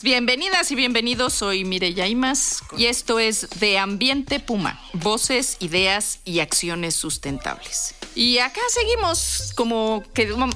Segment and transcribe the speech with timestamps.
[0.00, 6.94] Bienvenidas y bienvenidos, soy Mireya y esto es De Ambiente Puma, voces, ideas y acciones
[6.94, 7.96] sustentables.
[8.14, 10.04] Y acá seguimos como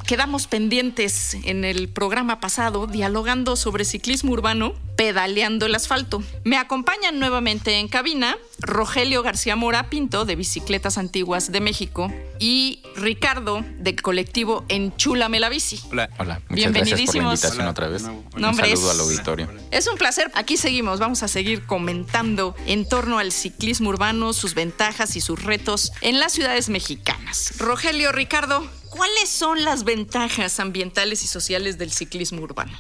[0.07, 6.23] quedamos pendientes en el programa pasado, dialogando sobre ciclismo urbano, pedaleando el asfalto.
[6.45, 12.85] Me acompañan nuevamente en cabina Rogelio García Mora Pinto, de Bicicletas Antiguas de México, y
[12.95, 15.81] Ricardo, del colectivo Enchúlame la Bici.
[15.91, 16.41] Hola, hola.
[16.49, 18.03] Muchas gracias por la invitación otra vez.
[18.03, 19.49] un saludo al auditorio.
[19.73, 20.31] Es un placer.
[20.35, 21.01] Aquí seguimos.
[21.01, 26.21] Vamos a seguir comentando en torno al ciclismo urbano, sus ventajas y sus retos en
[26.21, 27.55] las ciudades mexicanas.
[27.59, 32.79] Rogelio, Ricardo, ¿cuáles son las ventajas ambientales y sociales del ciclismo urbano?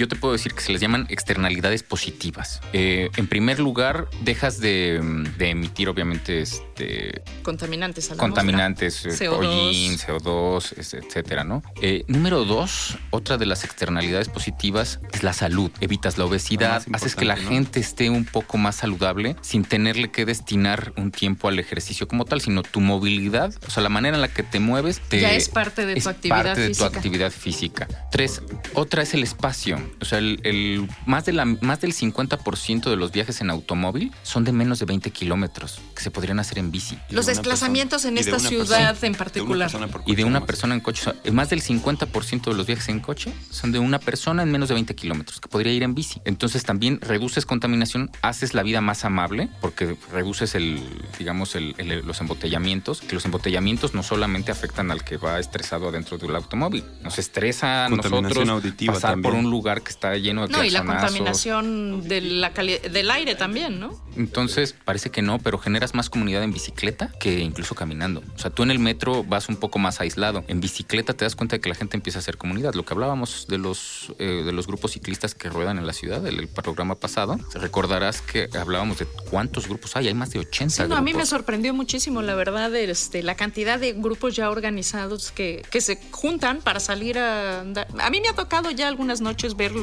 [0.00, 2.62] Yo te puedo decir que se les llaman externalidades positivas.
[2.72, 4.94] Eh, en primer lugar, dejas de,
[5.38, 11.62] emitir, obviamente, este, contaminantes, a contaminantes, CO2, CO2 etcétera, ¿no?
[11.82, 15.70] Eh, número dos, otra de las externalidades positivas es la salud.
[15.80, 20.24] Evitas la obesidad, haces que la gente esté un poco más saludable sin tenerle que
[20.24, 24.22] destinar un tiempo al ejercicio como tal, sino tu movilidad, o sea, la manera en
[24.22, 27.30] la que te mueves, te, ya es parte de tu actividad parte de tu actividad
[27.30, 27.86] física.
[28.10, 28.40] Tres,
[28.72, 29.78] otra es el espacio.
[30.00, 34.44] O sea, el, más, de la, más del 50% de los viajes en automóvil son
[34.44, 36.98] de menos de 20 kilómetros que se podrían hacer en bici.
[37.10, 39.70] Los desplazamientos en esta ciudad en particular.
[40.06, 41.12] y de una persona en coche.
[41.32, 44.74] más del 50% de los viajes en coche son de una persona en menos de
[44.74, 46.20] 20 kilómetros que podría ir en bici.
[46.24, 50.82] Entonces también reduces contaminación, haces la vida más amable porque reduces el,
[51.18, 53.00] digamos, los embotellamientos.
[53.00, 57.86] Que los embotellamientos no solamente afectan al que va estresado dentro del automóvil, nos estresa
[57.86, 62.20] a nosotros pasar por un lugar que está lleno de No, y la contaminación de
[62.20, 63.98] la del aire también, ¿no?
[64.16, 68.22] Entonces, parece que no, pero generas más comunidad en bicicleta que incluso caminando.
[68.34, 70.44] O sea, tú en el metro vas un poco más aislado.
[70.48, 72.74] En bicicleta te das cuenta de que la gente empieza a hacer comunidad.
[72.74, 76.26] Lo que hablábamos de los, eh, de los grupos ciclistas que ruedan en la ciudad,
[76.26, 80.08] el, programa pasado, recordarás que hablábamos de cuántos grupos hay.
[80.08, 83.78] Hay más de 80 no, A mí me sorprendió muchísimo, la verdad, este, la cantidad
[83.78, 87.88] de grupos ya organizados que, que se juntan para salir a andar.
[87.98, 89.74] A mí me ha tocado ya algunas noches ver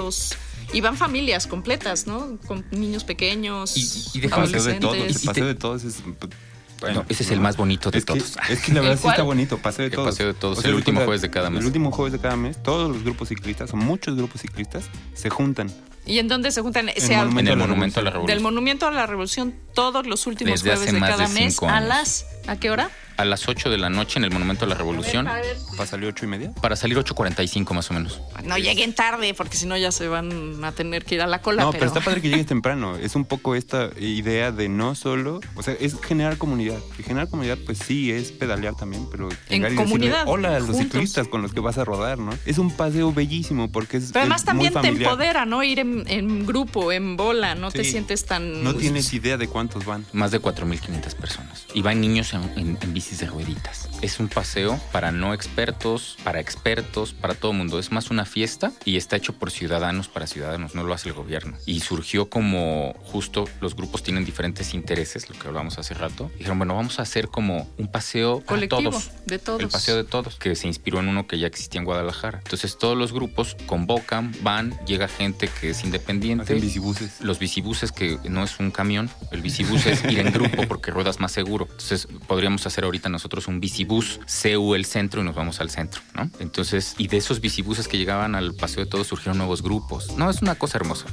[0.74, 2.38] y van familias completas, ¿no?
[2.48, 3.78] Con niños pequeños.
[4.16, 4.98] Y, de paseo de todos.
[4.98, 6.04] El paseo de todos es.
[6.80, 8.38] Bueno, ese es el más bonito de todos.
[8.50, 10.10] es que la verdad sí está bonito, paseo de todos.
[10.10, 11.62] paseo de todos, el último jueves de cada mes.
[11.62, 14.84] El último jueves de cada mes, todos los grupos ciclistas, o muchos grupos ciclistas,
[15.14, 15.72] se juntan.
[16.06, 16.90] ¿Y en dónde se juntan?
[16.90, 17.12] En,
[17.48, 18.26] el Monumento, a la Revolución.
[18.28, 21.62] Del Monumento a la Revolución, todos los últimos jueves de cada mes.
[21.64, 22.26] ¿A las?
[22.48, 22.92] ¿A qué hora?
[23.18, 25.28] A las 8 de la noche en el Monumento a la Revolución.
[25.76, 26.52] ¿Para salir 8 y media?
[26.62, 28.22] Para salir 8.45 más o menos.
[28.44, 31.42] No lleguen tarde, porque si no ya se van a tener que ir a la
[31.42, 31.64] cola.
[31.64, 32.96] No, pero, está padre que llegues temprano.
[32.96, 36.78] Es un poco esta idea de no solo, o sea, es generar comunidad.
[37.00, 40.24] Y generar comunidad, pues sí, es pedalear también, pero en comunidad.
[40.28, 42.32] Hola a los ciclistas con los que vas a rodar, ¿no?
[42.46, 44.12] Es un paseo bellísimo porque es.
[44.12, 45.64] Pero además también te empodera, ¿no?
[45.64, 48.64] Ir en, grupo, en bola, no te sientes tan.
[48.64, 50.06] No tienes idea de cuántos van.
[50.14, 51.66] Más de 4.500 personas.
[51.74, 53.90] Y van niños en, en bicis de rueditas.
[54.02, 57.80] Es un paseo para no expertos, para expertos, para todo el mundo.
[57.80, 61.16] Es más una fiesta y está hecho por ciudadanos para ciudadanos, no lo hace el
[61.16, 61.58] gobierno.
[61.66, 66.30] Y surgió como justo los grupos tienen diferentes intereses, lo que hablamos hace rato.
[66.38, 69.12] dijeron, bueno, vamos a hacer como un paseo colectivo todos.
[69.26, 69.62] de todos.
[69.62, 72.40] El paseo de todos, que se inspiró en uno que ya existía en Guadalajara.
[72.44, 76.44] Entonces todos los grupos convocan, van, llega gente que es independiente.
[76.44, 77.22] Hacen bicibuses.
[77.22, 81.20] Los bicibuses, que no es un camión, el bicibus es ir en grupo porque ruedas
[81.20, 81.68] más seguro.
[81.72, 85.70] Entonces podríamos hacer ahorita nosotros un bicibus bus CU el centro y nos vamos al
[85.70, 86.30] centro, ¿no?
[86.40, 90.18] Entonces, y de esos bicibuses que llegaban al Paseo de Todos surgieron nuevos grupos.
[90.18, 91.06] No, es una cosa hermosa.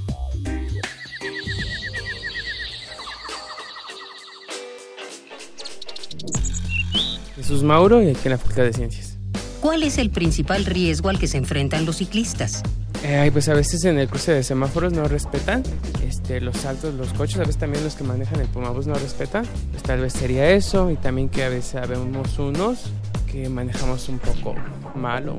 [7.36, 9.16] Jesús Mauro y aquí en la Facultad de Ciencias.
[9.60, 12.62] ¿Cuál es el principal riesgo al que se enfrentan los ciclistas?
[13.06, 15.62] Eh, pues a veces en el cruce de semáforos no respetan
[16.08, 19.44] este, los saltos, los coches, a veces también los que manejan el Pumabus no respetan.
[19.72, 22.84] Pues tal vez sería eso y también que a veces vemos unos
[23.30, 24.54] que manejamos un poco
[24.94, 25.36] mal o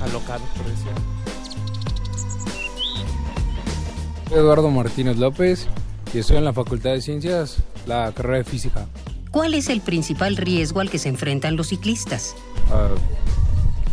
[0.00, 0.92] alocados, por decirlo.
[4.30, 5.66] Eduardo Martínez López
[6.14, 8.86] y estoy en la Facultad de Ciencias, la carrera de Física.
[9.30, 12.34] ¿Cuál es el principal riesgo al que se enfrentan los ciclistas?
[12.72, 12.88] Ah,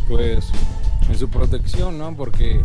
[0.08, 0.46] pues
[1.14, 2.16] en su protección, ¿no?
[2.16, 2.60] Porque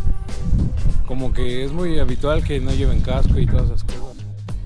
[1.06, 4.16] como que es muy habitual que no lleven casco y todas esas cosas.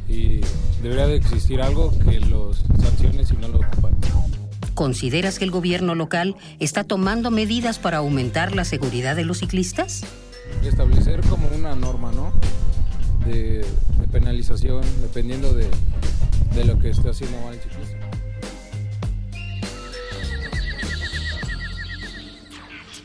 [0.08, 0.40] Y
[0.82, 3.96] debería de existir algo que los sancione si no lo ocupan.
[4.74, 10.04] ¿Consideras que el gobierno local está tomando medidas para aumentar la seguridad de los ciclistas?
[10.64, 12.32] Establecer como una norma, ¿no?
[13.26, 15.68] De, de penalización, dependiendo de,
[16.54, 18.01] de lo que esté haciendo mal el ciclista.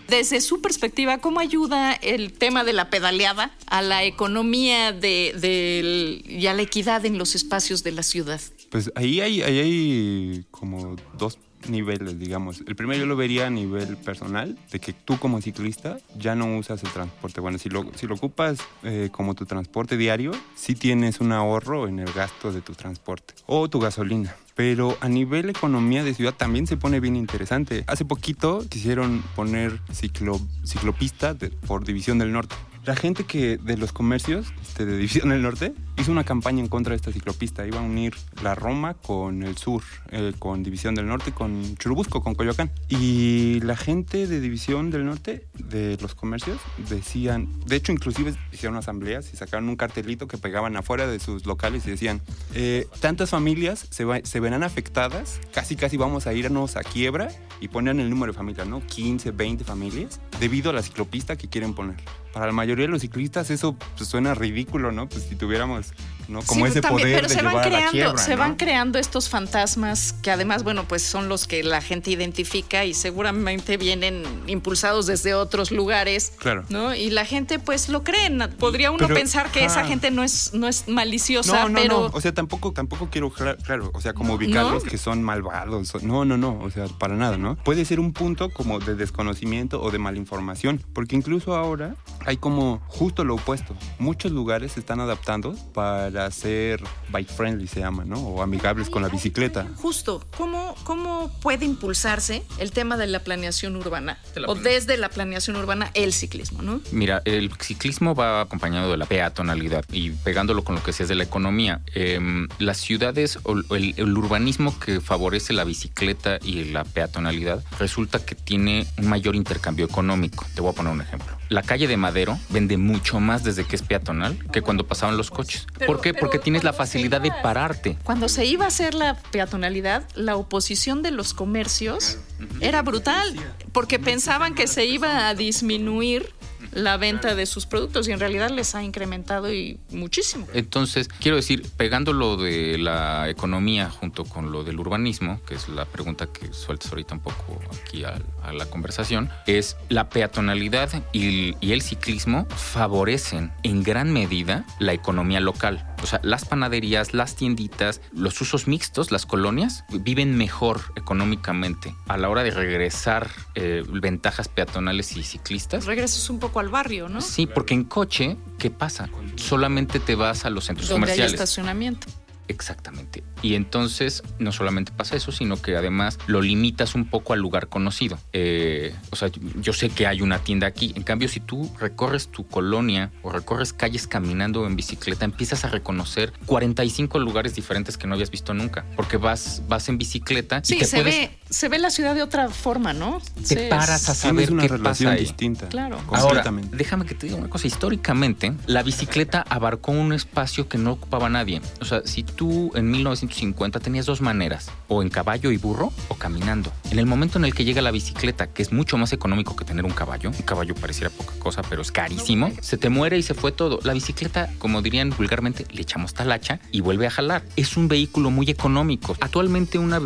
[0.08, 6.24] Desde su perspectiva, ¿cómo ayuda el tema de la pedaleada a la economía de, del-
[6.28, 8.40] y a la equidad en los espacios de la ciudad?
[8.70, 11.38] Pues ahí hay, como dos
[11.68, 12.62] niveles, digamos.
[12.66, 16.58] El primero yo lo vería a nivel personal, de que tú como ciclista ya no
[16.58, 17.42] usas el transporte.
[17.42, 21.88] Bueno, si lo, si lo ocupas eh, como tu transporte diario, sí tienes un ahorro
[21.90, 24.36] en el gasto de tu transporte o tu gasolina.
[24.58, 27.84] Pero a nivel economía de ciudad también se pone bien interesante.
[27.88, 32.56] Hace poquito quisieron poner ciclo, ciclopista de- por División del Norte.
[32.84, 36.68] La gente que de los comercios este, de División del Norte hizo una campaña en
[36.68, 37.66] contra de esta ciclopista.
[37.66, 38.14] Iba a unir
[38.44, 42.72] la Roma con el sur, eh, con División del Norte, con Churubusco, con Coyoacán.
[42.88, 46.60] Y la gente de División del Norte, de los comercios,
[46.90, 51.46] decían, de hecho inclusive hicieron asambleas y sacaron un cartelito que pegaban afuera de sus
[51.46, 52.22] locales y decían,
[52.54, 57.30] eh, tantas familias se, va- se verán afectadas, casi casi vamos a irnos a quiebra
[57.60, 58.86] y ponían el número de familias, ¿no?
[58.86, 61.96] 15, 20 familias, debido a la ciclopista que quieren poner.
[62.34, 65.10] Para la mayoría de los ciclistas eso pues, suena ridículo, ¿no?
[65.10, 66.17] Pues si tuviéramos, podcast.
[66.28, 66.42] ¿No?
[66.44, 68.38] Como Sí, ese también, poder pero de se van creando, quiebra, se ¿no?
[68.38, 72.94] van creando estos fantasmas que además, bueno, pues son los que la gente identifica y
[72.94, 76.34] seguramente vienen impulsados desde otros lugares.
[76.38, 76.64] Claro.
[76.70, 76.94] ¿No?
[76.96, 78.38] Y la gente pues lo creen.
[78.60, 79.90] Podría uno Pero, pensar que esa ajá.
[79.90, 82.10] gente no es, no es maliciosa, No, no, pero no.
[82.14, 86.02] O sea, tampoco, tampoco quiero, cla- claro, o sea, como ubicarlos que son malvados.
[86.04, 86.60] No, no, no.
[86.62, 87.56] O sea, para nada, ¿no?
[87.58, 90.84] Puede ser un punto como de desconocimiento o de malinformación.
[90.94, 91.96] Porque incluso ahora
[92.26, 93.76] hay como justo lo opuesto.
[94.00, 98.20] Muchos lugares se están adaptando para ser bike friendly, se llama, ¿no?
[98.20, 99.68] O amigables con la bicicleta.
[99.78, 104.18] Justo, ¿cómo, ¿cómo puede impulsarse el tema de la planeación urbana?
[104.36, 106.82] De la o desde la planeación urbana, el ciclismo, ¿no?
[106.92, 111.16] Mira, el ciclismo va acompañado de la peatonalidad y pegándolo con lo que decías de
[111.16, 111.82] la economía.
[111.94, 118.24] em, las ciudades o el, el urbanismo que favorece la bicicleta y la peatonalidad resulta
[118.26, 120.46] que tiene un mayor intercambio económico.
[120.56, 121.38] Te voy a poner un ejemplo.
[121.50, 125.30] La calle de Madero vende mucho más desde que es peatonal que cuando pasaban los
[125.32, 125.66] coches.
[125.78, 126.14] Pero- ¿Por qué?
[126.14, 127.98] pero Porque tienes la facilidad de pararte.
[128.04, 132.20] Cuando se iba a hacer la peatonalidad, la oposición de los comercios
[132.62, 133.36] era brutal,
[133.72, 136.34] porque pensaban que se iba a disminuir
[136.72, 140.48] la venta de sus productos y en realidad les ha incrementado y muchísimo.
[140.54, 145.70] Entonces, quiero decir, pegando lo de la economía junto con lo del urbanismo, que es
[145.70, 151.04] la pregunta que sueltas ahorita un poco aquí a, a la conversación, es la peatonalidad
[151.14, 155.86] y, y el ciclismo favorecen en gran medida la economía local.
[156.04, 162.18] O sea, las panaderías, las tienditas, los usos mixtos, las colonias, viven mejor económicamente a
[162.18, 165.86] la hora de regresar eh, ventajas peatonales y ciclistas.
[165.86, 167.22] Regresas un poco al barrio, ¿no?
[167.22, 169.10] Sí, porque en coche, ¿qué pasa?
[169.36, 171.34] Solamente te vas a los centros Donde hay comerciales.
[171.34, 172.08] estacionamiento.
[172.48, 173.24] Exactamente.
[173.42, 177.68] Y entonces no solamente pasa eso, sino que además lo limitas un poco al lugar
[177.68, 178.18] conocido.
[178.34, 179.30] Eh, o sea,
[179.62, 180.94] yo sé que hay una tienda aquí.
[180.96, 185.70] En cambio, si tú recorres tu colonia o recorres calles caminando en bicicleta, empiezas a
[185.70, 188.86] reconocer 45 lugares diferentes que no habías visto nunca.
[188.96, 191.16] Porque vas, vas en bicicleta y Sí, te se puedes...
[191.16, 193.22] ve, se ve la ciudad de otra forma, ¿no?
[193.36, 195.58] Te Sí, paras a saber una qué relación pasa ahí.
[195.70, 196.00] Claro.
[196.12, 197.68] Ahora, déjame que te diga una cosa.
[197.68, 201.62] Históricamente, la bicicleta abarcó un espacio que no ocupaba nadie.
[201.80, 206.16] O sea, si tú en 1950 tenías dos maneras, o en caballo y burro, o
[206.16, 206.72] caminando.
[206.92, 209.66] En el momento en el que llega la bicicleta, que es mucho más económico que
[209.66, 213.24] tener un caballo, un caballo pareciera poca cosa, pero es carísimo, se te muere y
[213.24, 213.80] se fue todo.
[213.84, 217.44] La bicicleta, como dirían vulgarmente, le echamos talacha y vuelve a jalar.
[217.56, 219.18] Es un vehículo muy económico.
[219.20, 220.00] Actualmente una,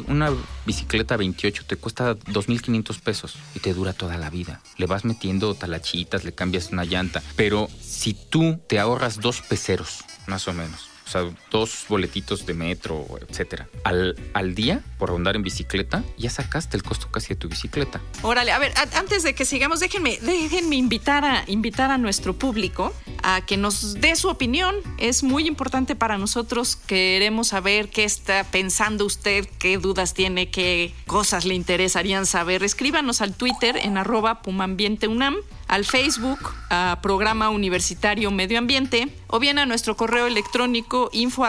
[0.65, 4.61] bicicleta 28 te cuesta 2.500 pesos y te dura toda la vida.
[4.77, 10.05] Le vas metiendo talachitas, le cambias una llanta, pero si tú te ahorras dos peceros,
[10.27, 15.43] más o menos, sea, dos boletitos de metro, etcétera, al, al día por andar en
[15.43, 18.01] bicicleta, ya sacaste el costo casi de tu bicicleta.
[18.21, 22.93] Órale, a ver, antes de que sigamos, déjenme, déjenme invitar a, invitar a nuestro público
[23.23, 24.75] a que nos dé su opinión.
[24.97, 26.75] Es muy importante para nosotros.
[26.75, 32.63] Queremos saber qué está pensando usted, qué dudas tiene, qué cosas le interesarían saber.
[32.63, 35.35] Escríbanos al Twitter en arroba pumambienteunam,
[35.67, 41.47] al Facebook a Programa Universitario Medio Ambiente o bien a nuestro correo electrónico info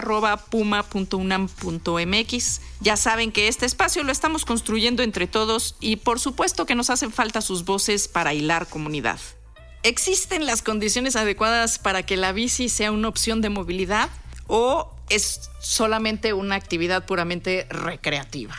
[0.51, 2.61] puma.unam.mx.
[2.81, 6.91] Ya saben que este espacio lo estamos construyendo entre todos y por supuesto que nos
[6.91, 9.19] hacen falta sus voces para hilar comunidad.
[9.85, 14.11] ¿Existen las condiciones adecuadas para que la bici sea una opción de movilidad
[14.47, 18.55] o es solamente una actividad puramente recreativa?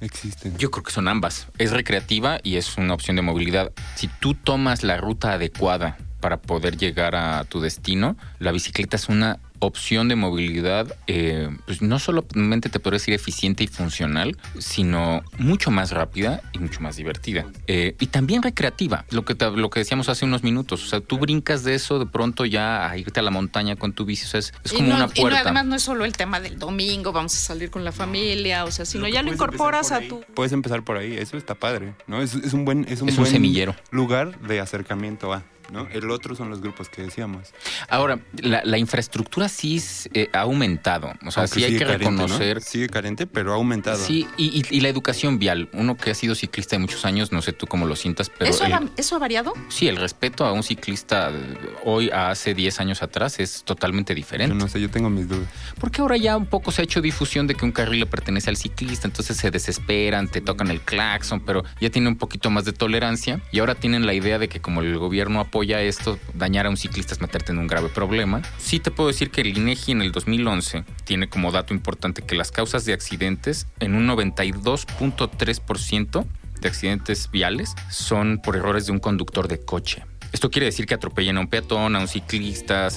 [0.00, 0.58] Existen.
[0.58, 1.48] Yo creo que son ambas.
[1.56, 3.72] Es recreativa y es una opción de movilidad.
[3.96, 9.08] Si tú tomas la ruta adecuada para poder llegar a tu destino, la bicicleta es
[9.08, 15.22] una opción de movilidad, eh, pues no solamente te podría decir eficiente y funcional, sino
[15.38, 17.46] mucho más rápida y mucho más divertida.
[17.66, 20.84] Eh, y también recreativa, lo que, te- lo que decíamos hace unos minutos.
[20.84, 23.92] O sea, tú brincas de eso de pronto ya a irte a la montaña con
[23.92, 24.24] tu bici.
[24.24, 25.40] O sea, es, es como no- una Y no, puerta.
[25.40, 28.70] además no es solo el tema del domingo, vamos a salir con la familia, o
[28.70, 30.20] sea, sino ya lo incorporas por a tu...
[30.34, 32.22] Puedes empezar por ahí, eso está padre, ¿no?
[32.22, 33.74] Es, es un buen, es un Es un buen semillero.
[33.90, 35.86] lugar de acercamiento a, ¿no?
[35.88, 37.48] El otro son los grupos que decíamos.
[37.88, 41.12] Ahora, la, la infraestructura sí es, eh, ha aumentado.
[41.26, 42.10] O sea, Aunque sí hay que carente, ¿no?
[42.22, 42.60] reconocer.
[42.62, 43.98] Sigue carente, pero ha aumentado.
[44.04, 45.68] Sí, y, y- y la educación vial.
[45.72, 48.50] Uno que ha sido ciclista de muchos años, no sé tú cómo lo sientas, pero
[48.50, 49.52] ¿Eso, el- ha, ¿Eso ha variado?
[49.68, 51.40] sí, el respeto a un ciclista de
[51.84, 54.54] hoy a hace 10 años atrás es totalmente Yo diferente.
[54.54, 55.48] no sé, yo tengo mis dudas.
[55.80, 58.50] Porque ahora ya un poco se ha hecho difusión de que un carril le pertenece
[58.50, 62.64] al ciclista, entonces se desesperan, te tocan el claxon, pero ya tiene un poquito más
[62.64, 66.66] de tolerancia y ahora tienen la idea de que como el gobierno apoya esto, dañar
[66.66, 68.42] a un ciclista es meterte en un grave problema.
[68.58, 72.34] Sí te puedo decir que el INEGI en el 2011 tiene como dato importante que
[72.34, 76.26] las causas de accidentes en un 92.3%
[76.60, 80.04] de accidentes viales son por errores de un conductor de coche.
[80.32, 82.88] Esto quiere decir que atropellan a un peatón, a un ciclista,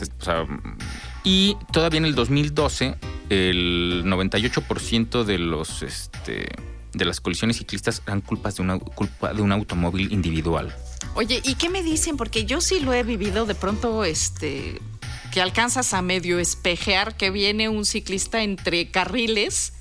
[1.24, 2.96] y todavía en el 2012,
[3.30, 6.50] el 98% de los este,
[6.94, 10.75] de las colisiones ciclistas eran culpas de una culpa de un automóvil individual.
[11.15, 12.17] Oye, ¿y qué me dicen?
[12.17, 14.79] Porque yo sí lo he vivido de pronto, este,
[15.31, 19.74] que alcanzas a medio espejear que viene un ciclista entre carriles,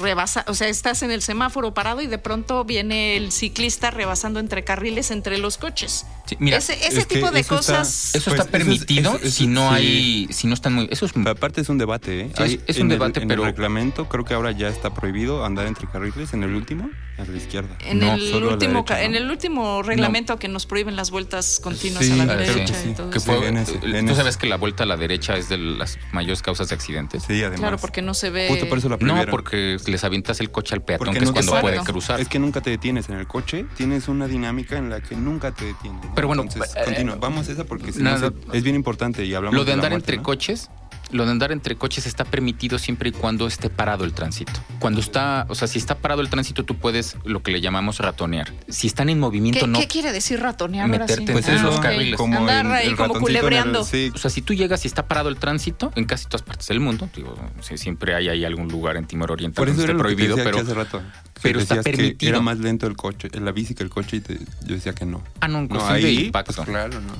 [0.00, 4.40] rebasa, o sea, estás en el semáforo parado y de pronto viene el ciclista rebasando
[4.40, 6.04] entre carriles entre los coches.
[6.28, 8.14] Sí, mira, ese ese es que tipo de eso está- cosas.
[8.14, 9.74] Eso Pues, está eso es- permitido eso- eso- si no sí.
[9.76, 12.30] hay si no están muy eso es aparte es un debate, ¿eh?
[12.36, 14.68] Sí, es- es un en el- debate, en pero- el reglamento creo que ahora ya
[14.68, 17.76] está prohibido andar entre carriles en el último, a la izquierda.
[17.84, 19.18] En, No, el solo último, derecha, en ¿no?
[19.18, 22.90] el último reglamento que nos prohíben las vueltas continuas Sí, a la derecha sí.
[22.90, 23.26] y todo que eso.
[23.32, 24.14] fue, Sí, en ese, en tú ese.
[24.20, 27.24] sabes que la vuelta a la derecha es de las mayores causas de accidentes.
[27.26, 27.58] Sí, además.
[27.60, 28.46] Claro, porque no se ve.
[28.48, 31.32] Justo por eso la No, porque les avientas el coche al peatón, Porque que es
[31.32, 32.20] cuando puede cruzar.
[32.20, 35.50] Es que nunca te detienes en el coche, tienes una dinámica en la que nunca
[35.52, 36.00] te detienes.
[36.18, 37.14] Pero bueno, Entonces, eh, continúa.
[37.16, 40.12] Vamos a esa porque no es bien importante y hablamos Lo de la andar muerte,
[40.12, 40.22] entre ¿no?
[40.24, 40.68] coches,
[41.10, 44.52] lo de andar entre coches está permitido siempre y cuando esté parado el tránsito.
[44.78, 47.98] Cuando está, o sea, si está parado el tránsito, tú puedes lo que le llamamos
[47.98, 48.52] ratonear.
[48.68, 49.78] Si están en movimiento, ¿Qué, no.
[49.78, 51.20] qué quiere decir ratonear ahora Meterte sí?
[51.22, 52.16] entre Pues los eso, carriles.
[52.16, 53.84] como Andar el- ahí el como en el- culebreando.
[53.84, 56.66] sí, O sea, si tú llegas y está parado el tránsito, en casi todas partes
[56.68, 57.34] del mundo, digo,
[57.74, 60.50] siempre hay ahí algún lugar en Timor Oriental Por eso donde esté que prohibido, decía
[60.50, 60.98] pero hace rato.
[61.34, 62.30] que pero está que permitido.
[62.30, 65.06] Era más lento el coche, la bici que el coche y te- yo decía que
[65.06, 65.22] no.
[65.40, 66.52] Ah, no, en No, cuestión de ahí, impacto.
[66.54, 67.12] pues claro, ¿no?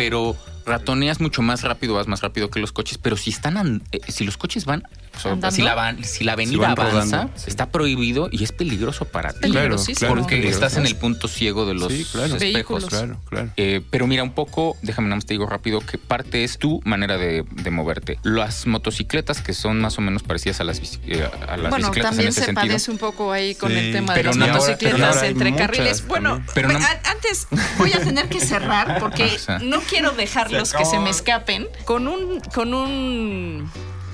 [0.00, 4.00] Pero ratoneas mucho más rápido, vas más rápido que los coches, pero si están eh,
[4.08, 4.82] si los coches van,
[5.28, 5.54] ¿Andando?
[5.54, 7.44] si la si la avenida van avanza, rodando, sí.
[7.48, 9.40] está prohibido y es peligroso para ti.
[9.42, 9.98] Peligrosísimo.
[9.98, 12.26] Claro, claro, porque estás en el punto ciego de los Sí, claro.
[12.36, 12.40] espejos.
[12.52, 12.84] Vehículos.
[12.88, 13.50] Claro, claro.
[13.56, 16.80] Eh, pero mira, un poco, déjame nada más te digo rápido que parte es tu
[16.84, 18.18] manera de, de moverte.
[18.22, 21.96] Las motocicletas, que son más o menos parecidas a las, eh, a las Bueno, bicicletas
[21.96, 22.66] en también ese se sentido.
[22.68, 25.66] padece un poco ahí con Sí, el tema pero de las motocicletas ahora entre muchas
[25.66, 26.06] carriles.
[26.06, 26.42] Bueno.
[26.54, 27.46] Pero antes
[27.78, 29.58] voy a tener que cerrar porque O sea.
[29.58, 33.70] no quiero dejarlos que se me escapen con un con un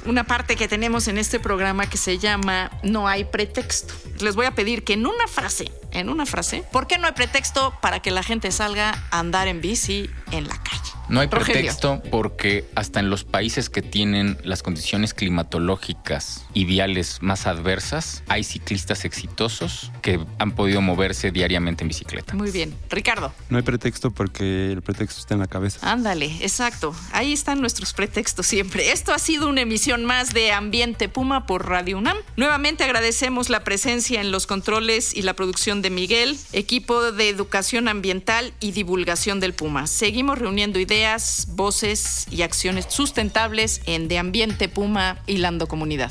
[0.07, 3.95] una parte que tenemos en este programa que se llama No hay pretexto.
[4.21, 7.13] Les voy a pedir que en una frase, en una frase, ¿por qué no hay
[7.13, 10.96] pretexto para que la gente salga a andar en bici en la calle?
[11.09, 11.53] No hay Rogelio.
[11.55, 18.23] pretexto porque hasta en los países que tienen las condiciones climatológicas y viales más adversas,
[18.29, 22.35] hay ciclistas exitosos que han podido moverse diariamente en bicicleta.
[22.35, 22.75] Muy bien.
[22.91, 23.33] Ricardo.
[23.51, 25.91] No hay pretexto porque el pretexto está en la cabeza.
[25.91, 26.95] Ándale, exacto.
[27.13, 28.93] Ahí están nuestros pretextos siempre.
[28.93, 32.17] Esto ha sido una emisión más de Ambiente Puma por Radio UNAM.
[32.37, 37.89] Nuevamente agradecemos la presencia en los controles y la producción de Miguel, equipo de educación
[37.89, 39.87] ambiental y divulgación del Puma.
[39.87, 46.11] Seguimos reuniendo ideas, voces y acciones sustentables en De Ambiente Puma hilando comunidad.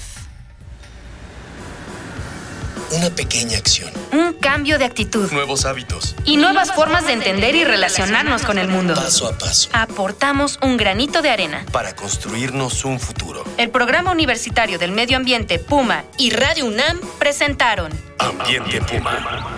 [2.91, 3.91] Una pequeña acción.
[4.11, 5.31] Un cambio de actitud.
[5.31, 6.15] Nuevos hábitos.
[6.23, 8.93] Y nuevas formas de entender y relacionarnos con el mundo.
[8.93, 9.69] Paso a paso.
[9.73, 11.65] Aportamos un granito de arena.
[11.71, 13.43] Para construirnos un futuro.
[13.57, 19.54] El Programa Universitario del Medio Ambiente Puma y Radio UNAM presentaron Ambiente Puma.